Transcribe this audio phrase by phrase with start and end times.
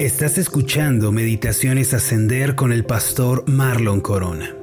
[0.00, 4.56] Estás escuchando Meditaciones Ascender con el pastor Marlon Corona.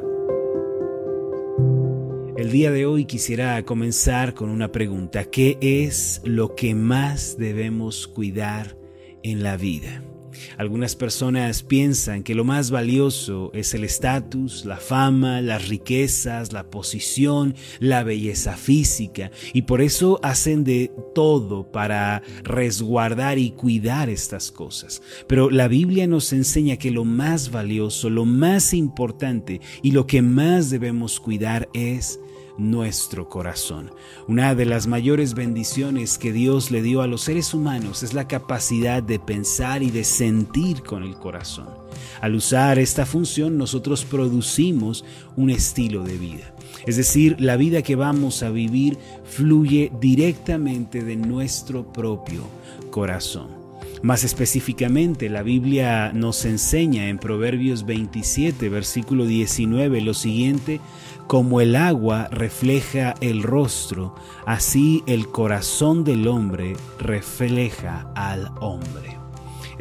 [2.36, 5.24] El día de hoy quisiera comenzar con una pregunta.
[5.24, 8.76] ¿Qué es lo que más debemos cuidar
[9.24, 10.04] en la vida?
[10.58, 16.70] Algunas personas piensan que lo más valioso es el estatus, la fama, las riquezas, la
[16.70, 24.52] posición, la belleza física y por eso hacen de todo para resguardar y cuidar estas
[24.52, 25.02] cosas.
[25.28, 30.22] Pero la Biblia nos enseña que lo más valioso, lo más importante y lo que
[30.22, 32.20] más debemos cuidar es
[32.62, 33.92] nuestro corazón.
[34.28, 38.28] Una de las mayores bendiciones que Dios le dio a los seres humanos es la
[38.28, 41.68] capacidad de pensar y de sentir con el corazón.
[42.22, 45.04] Al usar esta función nosotros producimos
[45.36, 46.54] un estilo de vida.
[46.86, 52.44] Es decir, la vida que vamos a vivir fluye directamente de nuestro propio
[52.90, 53.61] corazón.
[54.04, 60.80] Más específicamente, la Biblia nos enseña en Proverbios 27, versículo 19, lo siguiente,
[61.28, 64.16] como el agua refleja el rostro,
[64.48, 69.21] así el corazón del hombre refleja al hombre.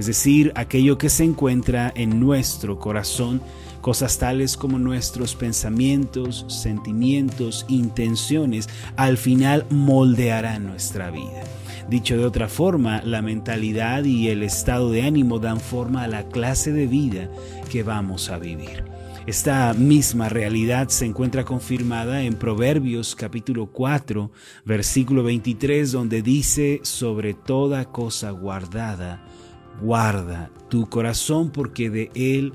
[0.00, 3.42] Es decir, aquello que se encuentra en nuestro corazón,
[3.82, 11.42] cosas tales como nuestros pensamientos, sentimientos, intenciones, al final moldearán nuestra vida.
[11.90, 16.26] Dicho de otra forma, la mentalidad y el estado de ánimo dan forma a la
[16.28, 17.28] clase de vida
[17.70, 18.84] que vamos a vivir.
[19.26, 24.30] Esta misma realidad se encuentra confirmada en Proverbios capítulo 4,
[24.64, 29.22] versículo 23, donde dice, sobre toda cosa guardada,
[29.80, 32.52] guarda tu corazón porque de él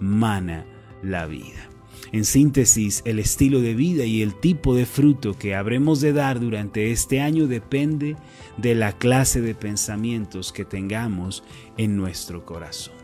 [0.00, 0.66] mana
[1.02, 1.68] la vida.
[2.12, 6.40] En síntesis, el estilo de vida y el tipo de fruto que habremos de dar
[6.40, 8.16] durante este año depende
[8.56, 11.44] de la clase de pensamientos que tengamos
[11.76, 12.97] en nuestro corazón.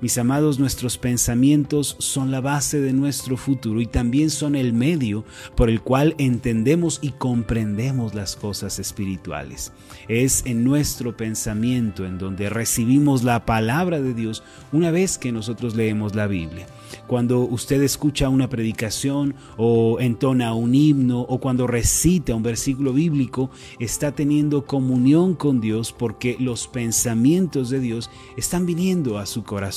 [0.00, 5.24] Mis amados, nuestros pensamientos son la base de nuestro futuro y también son el medio
[5.56, 9.72] por el cual entendemos y comprendemos las cosas espirituales.
[10.08, 15.74] Es en nuestro pensamiento en donde recibimos la palabra de Dios una vez que nosotros
[15.74, 16.66] leemos la Biblia.
[17.06, 23.50] Cuando usted escucha una predicación o entona un himno o cuando recita un versículo bíblico,
[23.78, 29.69] está teniendo comunión con Dios porque los pensamientos de Dios están viniendo a su corazón.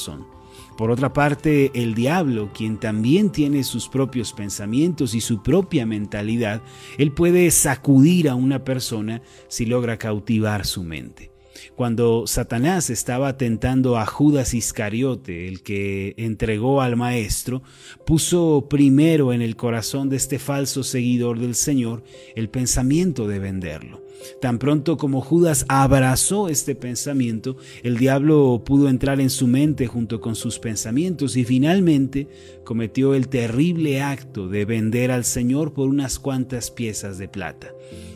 [0.77, 6.61] Por otra parte, el diablo, quien también tiene sus propios pensamientos y su propia mentalidad,
[6.97, 11.31] él puede sacudir a una persona si logra cautivar su mente.
[11.75, 17.61] Cuando Satanás estaba tentando a Judas Iscariote, el que entregó al Maestro,
[18.05, 22.03] puso primero en el corazón de este falso seguidor del Señor
[22.35, 24.03] el pensamiento de venderlo.
[24.41, 30.21] Tan pronto como Judas abrazó este pensamiento, el diablo pudo entrar en su mente junto
[30.21, 32.27] con sus pensamientos y finalmente
[32.63, 37.73] cometió el terrible acto de vender al Señor por unas cuantas piezas de plata.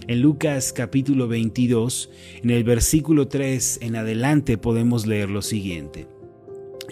[0.08, 2.10] En Lucas capítulo 22,
[2.44, 6.08] en el versículo 3 en adelante podemos leer lo siguiente.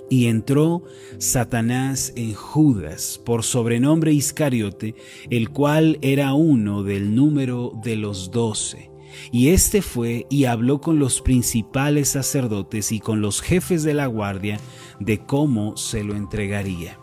[0.09, 0.83] Y entró
[1.17, 4.95] Satanás en Judas, por sobrenombre Iscariote,
[5.29, 8.94] el cual era uno del número de los doce.
[9.31, 14.07] Y éste fue y habló con los principales sacerdotes y con los jefes de la
[14.07, 14.59] guardia
[14.99, 16.99] de cómo se lo entregaría.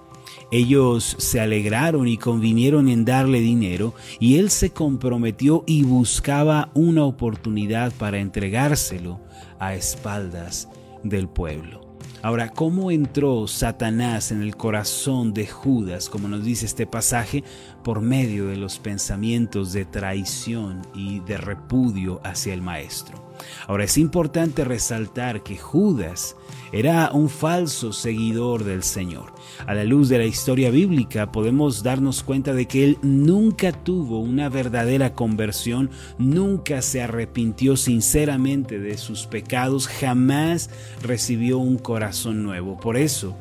[0.51, 7.05] Ellos se alegraron y convinieron en darle dinero, y él se comprometió y buscaba una
[7.05, 9.19] oportunidad para entregárselo
[9.59, 10.69] a espaldas
[11.03, 11.92] del pueblo.
[12.23, 17.43] Ahora, ¿cómo entró Satanás en el corazón de Judas, como nos dice este pasaje,
[17.83, 23.32] por medio de los pensamientos de traición y de repudio hacia el Maestro?
[23.67, 26.37] Ahora, es importante resaltar que Judas
[26.73, 29.35] era un falso seguidor del Señor.
[29.67, 34.21] A la luz de la historia bíblica podemos darnos cuenta de que él nunca tuvo
[34.21, 40.71] una verdadera conversión, nunca se arrepintió sinceramente de sus pecados, jamás
[41.03, 42.81] recibió un corazón nuevo.
[42.81, 43.37] Por eso,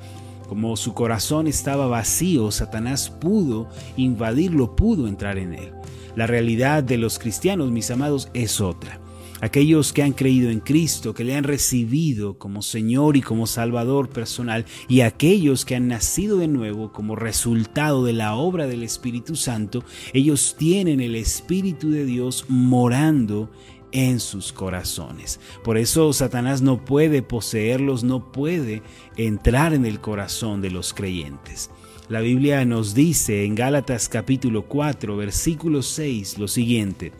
[0.49, 5.71] como su corazón estaba vacío, Satanás pudo invadirlo, pudo entrar en él.
[6.17, 8.99] La realidad de los cristianos, mis amados, es otra
[9.41, 14.09] aquellos que han creído en Cristo, que le han recibido como Señor y como Salvador
[14.09, 19.35] personal, y aquellos que han nacido de nuevo como resultado de la obra del Espíritu
[19.35, 19.83] Santo,
[20.13, 23.49] ellos tienen el Espíritu de Dios morando
[23.91, 25.39] en sus corazones.
[25.63, 28.81] Por eso Satanás no puede poseerlos, no puede
[29.17, 31.69] entrar en el corazón de los creyentes.
[32.09, 37.13] La Biblia nos dice en Gálatas capítulo 4, versículo 6 lo siguiente,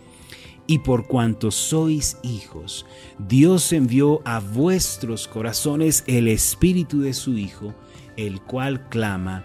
[0.72, 2.86] y por cuanto sois hijos,
[3.20, 7.76] Dios envió a vuestros corazones el Espíritu de su Hijo,
[8.16, 9.44] el cual clama,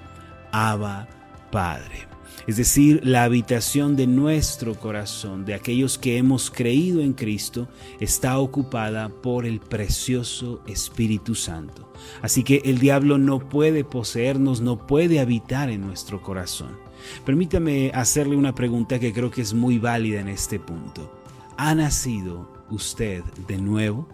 [0.52, 1.08] Abba
[1.50, 2.06] Padre
[2.46, 7.68] es decir, la habitación de nuestro corazón, de aquellos que hemos creído en Cristo,
[7.98, 11.92] está ocupada por el precioso Espíritu Santo.
[12.22, 16.78] Así que el diablo no puede poseernos, no puede habitar en nuestro corazón.
[17.24, 21.15] Permítame hacerle una pregunta que creo que es muy válida en este punto.
[21.58, 24.08] ¿Ha nacido usted de nuevo?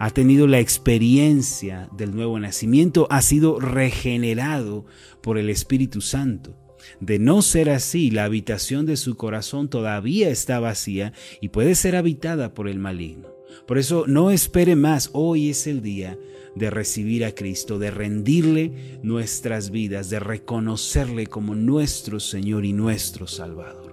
[0.00, 3.06] ¿Ha tenido la experiencia del nuevo nacimiento?
[3.10, 4.84] ¿Ha sido regenerado
[5.22, 6.56] por el Espíritu Santo?
[6.98, 11.94] De no ser así, la habitación de su corazón todavía está vacía y puede ser
[11.94, 13.28] habitada por el maligno.
[13.66, 16.18] Por eso no espere más, hoy es el día
[16.56, 23.28] de recibir a Cristo, de rendirle nuestras vidas, de reconocerle como nuestro Señor y nuestro
[23.28, 23.89] Salvador.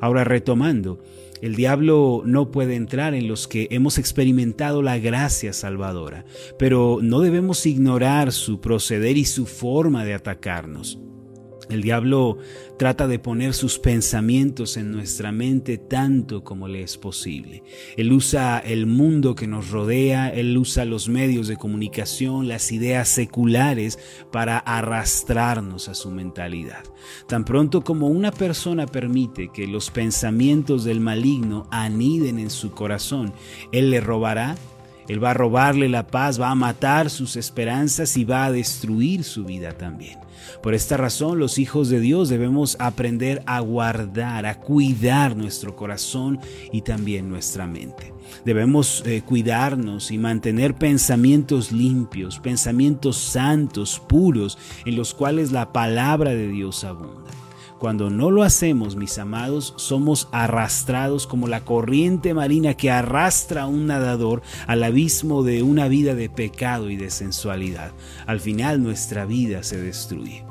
[0.00, 0.98] Ahora retomando,
[1.40, 6.24] el diablo no puede entrar en los que hemos experimentado la gracia salvadora,
[6.58, 11.00] pero no debemos ignorar su proceder y su forma de atacarnos.
[11.72, 12.36] El diablo
[12.78, 17.62] trata de poner sus pensamientos en nuestra mente tanto como le es posible.
[17.96, 23.08] Él usa el mundo que nos rodea, él usa los medios de comunicación, las ideas
[23.08, 23.98] seculares
[24.30, 26.84] para arrastrarnos a su mentalidad.
[27.26, 33.32] Tan pronto como una persona permite que los pensamientos del maligno aniden en su corazón,
[33.72, 34.56] él le robará
[35.12, 39.24] él va a robarle la paz, va a matar sus esperanzas y va a destruir
[39.24, 40.18] su vida también.
[40.62, 46.40] Por esta razón, los hijos de Dios debemos aprender a guardar, a cuidar nuestro corazón
[46.72, 48.14] y también nuestra mente.
[48.46, 54.56] Debemos eh, cuidarnos y mantener pensamientos limpios, pensamientos santos, puros,
[54.86, 57.30] en los cuales la palabra de Dios abunda.
[57.82, 63.66] Cuando no lo hacemos, mis amados, somos arrastrados como la corriente marina que arrastra a
[63.66, 67.90] un nadador al abismo de una vida de pecado y de sensualidad.
[68.24, 70.44] Al final nuestra vida se destruye.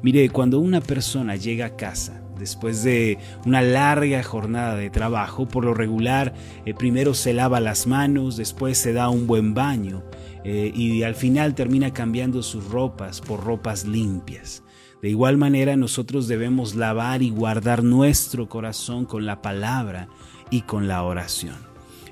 [0.00, 5.64] Mire, cuando una persona llega a casa, después de una larga jornada de trabajo, por
[5.64, 6.34] lo regular,
[6.66, 10.04] eh, primero se lava las manos, después se da un buen baño
[10.44, 14.62] eh, y al final termina cambiando sus ropas por ropas limpias.
[15.02, 20.08] De igual manera nosotros debemos lavar y guardar nuestro corazón con la palabra
[20.50, 21.56] y con la oración.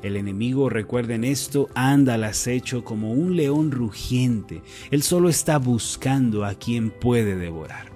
[0.02, 4.62] El enemigo, recuerden esto, anda al acecho como un león rugiente.
[4.90, 7.93] Él solo está buscando a quien puede devorar.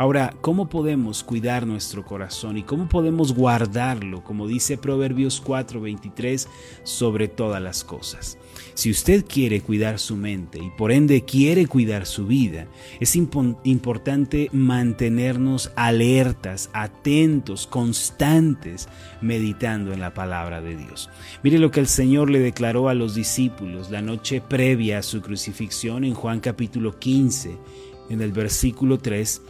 [0.00, 6.48] Ahora, ¿cómo podemos cuidar nuestro corazón y cómo podemos guardarlo, como dice Proverbios 4:23,
[6.84, 8.38] sobre todas las cosas?
[8.72, 12.66] Si usted quiere cuidar su mente y por ende quiere cuidar su vida,
[12.98, 18.88] es importante mantenernos alertas, atentos, constantes,
[19.20, 21.10] meditando en la palabra de Dios.
[21.42, 25.20] Mire lo que el Señor le declaró a los discípulos la noche previa a su
[25.20, 27.58] crucifixión en Juan capítulo 15,
[28.08, 29.42] en el versículo 3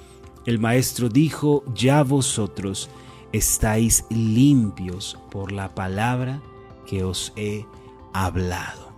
[0.46, 2.88] el maestro dijo, ya vosotros
[3.32, 6.42] estáis limpios por la palabra
[6.86, 7.64] que os he
[8.12, 8.90] hablado.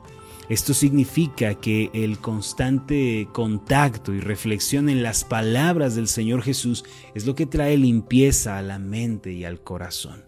[0.49, 6.85] Esto significa que el constante contacto y reflexión en las palabras del Señor Jesús
[7.15, 10.25] es lo que trae limpieza a la mente y al corazón.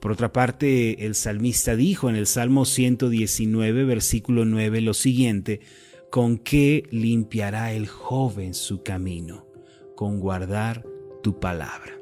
[0.00, 5.60] Por otra parte, el salmista dijo en el Salmo 119, versículo 9, lo siguiente,
[6.10, 9.45] ¿con qué limpiará el joven su camino?
[9.96, 10.86] Con guardar
[11.22, 11.96] tu palabra.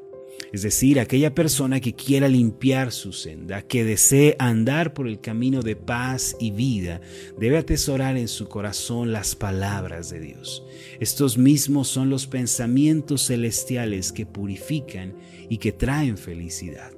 [0.53, 5.61] Es decir, aquella persona que quiera limpiar su senda, que desee andar por el camino
[5.61, 7.01] de paz y vida,
[7.37, 10.63] debe atesorar en su corazón las palabras de Dios.
[10.99, 15.15] Estos mismos son los pensamientos celestiales que purifican
[15.49, 16.91] y que traen felicidad.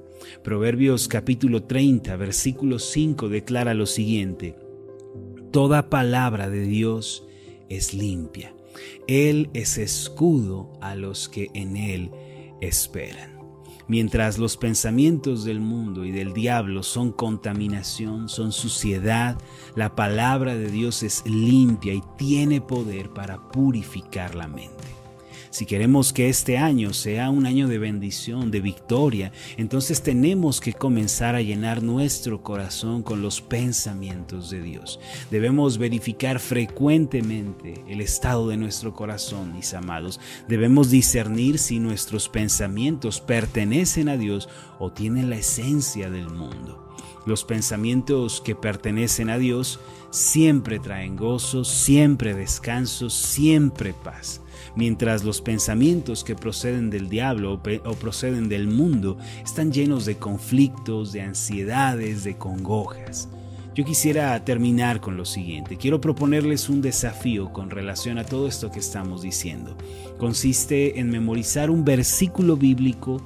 [0.44, 4.56] Proverbios capítulo 30, versículo 5 declara lo siguiente,
[5.50, 7.26] Toda palabra de Dios
[7.68, 8.54] es limpia
[9.06, 12.10] él es escudo a los que en Él
[12.60, 13.38] esperan.
[13.88, 19.38] Mientras los pensamientos del mundo y del diablo son contaminación, son suciedad,
[19.76, 24.97] la palabra de Dios es limpia y tiene poder para purificar la mente.
[25.50, 30.72] Si queremos que este año sea un año de bendición, de victoria, entonces tenemos que
[30.72, 35.00] comenzar a llenar nuestro corazón con los pensamientos de Dios.
[35.30, 40.20] Debemos verificar frecuentemente el estado de nuestro corazón, mis amados.
[40.48, 46.84] Debemos discernir si nuestros pensamientos pertenecen a Dios o tienen la esencia del mundo.
[47.26, 54.40] Los pensamientos que pertenecen a Dios siempre traen gozo, siempre descanso, siempre paz.
[54.76, 61.12] Mientras los pensamientos que proceden del diablo o, proceden del mundo están llenos de conflictos,
[61.12, 63.28] de ansiedades, de congojas.
[63.74, 65.76] Yo quisiera terminar con lo siguiente.
[65.76, 69.76] Quiero proponerles un desafío con relación a todo esto que estamos diciendo.
[70.18, 73.22] Consiste en memorizar un versículo bíblico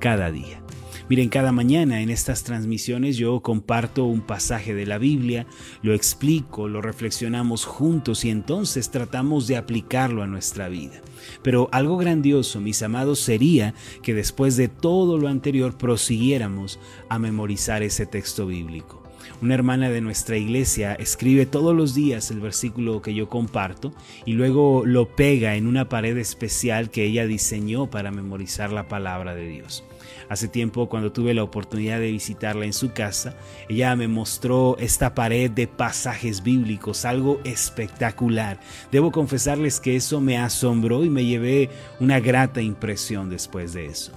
[0.00, 0.60] cada día.
[1.08, 5.46] Miren, cada mañana en estas transmisiones yo comparto un pasaje de la Biblia,
[5.82, 11.00] lo explico, lo reflexionamos juntos y entonces tratamos de aplicarlo a nuestra vida.
[11.42, 16.78] Pero algo grandioso, mis amados, sería que después de todo lo anterior prosiguiéramos
[17.08, 19.02] a memorizar ese texto bíblico.
[19.40, 23.92] Una hermana de nuestra iglesia escribe todos los días el versículo que yo comparto
[24.24, 29.34] y luego lo pega en una pared especial que ella diseñó para memorizar la palabra
[29.34, 29.84] de Dios.
[30.32, 33.34] Hace tiempo, cuando tuve la oportunidad de visitarla en su casa,
[33.68, 38.58] ella me mostró esta pared de pasajes bíblicos, algo espectacular.
[38.90, 41.68] Debo confesarles que eso me asombró y me llevé
[42.00, 44.12] una grata impresión después de eso.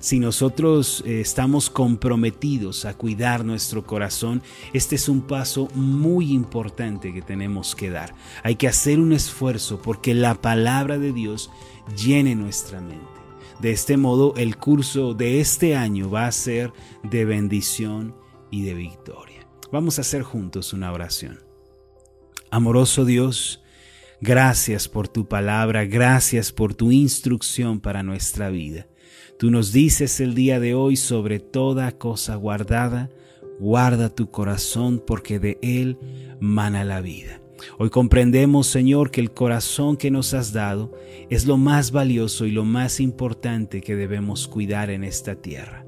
[0.00, 4.42] Si nosotros eh, estamos comprometidos a cuidar nuestro corazón,
[4.74, 8.14] este es un paso muy importante que tenemos que dar.
[8.42, 11.50] Hay que hacer un esfuerzo porque la palabra de Dios
[11.96, 13.23] llene nuestra mente.
[13.60, 18.14] De este modo, el curso de este año va a ser de bendición
[18.50, 19.46] y de victoria.
[19.72, 21.40] Vamos a hacer juntos una oración.
[22.50, 23.62] Amoroso Dios,
[24.20, 28.86] gracias por tu palabra, gracias por tu instrucción para nuestra vida.
[29.38, 33.10] Tú nos dices el día de hoy sobre toda cosa guardada,
[33.58, 35.98] guarda tu corazón porque de él
[36.40, 37.40] mana la vida.
[37.78, 40.92] Hoy comprendemos, Señor, que el corazón que nos has dado
[41.30, 45.86] es lo más valioso y lo más importante que debemos cuidar en esta tierra.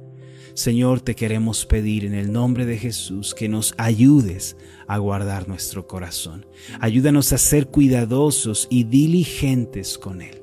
[0.54, 4.56] Señor, te queremos pedir en el nombre de Jesús que nos ayudes
[4.86, 6.46] a guardar nuestro corazón.
[6.80, 10.42] Ayúdanos a ser cuidadosos y diligentes con él.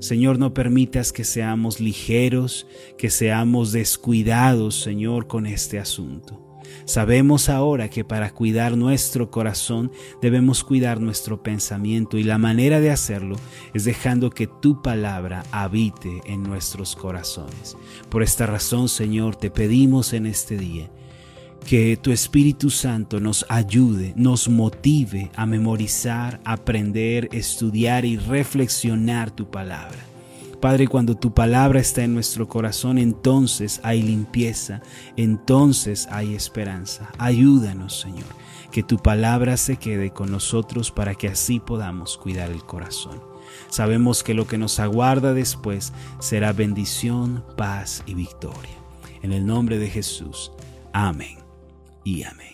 [0.00, 2.66] Señor, no permitas que seamos ligeros,
[2.98, 6.43] que seamos descuidados, Señor, con este asunto.
[6.84, 9.90] Sabemos ahora que para cuidar nuestro corazón
[10.20, 13.36] debemos cuidar nuestro pensamiento y la manera de hacerlo
[13.72, 17.76] es dejando que tu palabra habite en nuestros corazones.
[18.08, 20.90] Por esta razón, Señor, te pedimos en este día
[21.66, 29.50] que tu Espíritu Santo nos ayude, nos motive a memorizar, aprender, estudiar y reflexionar tu
[29.50, 30.13] palabra.
[30.56, 34.82] Padre, cuando tu palabra está en nuestro corazón, entonces hay limpieza,
[35.16, 37.10] entonces hay esperanza.
[37.18, 38.26] Ayúdanos, Señor,
[38.70, 43.22] que tu palabra se quede con nosotros para que así podamos cuidar el corazón.
[43.68, 48.74] Sabemos que lo que nos aguarda después será bendición, paz y victoria.
[49.22, 50.52] En el nombre de Jesús.
[50.92, 51.38] Amén
[52.04, 52.53] y amén.